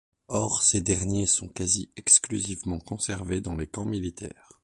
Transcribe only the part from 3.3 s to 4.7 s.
dans les camps militaires.